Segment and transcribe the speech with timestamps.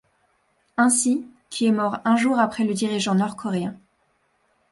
[0.77, 3.77] Ainsi, qui est mort un jour après le dirigeant nord-coréen.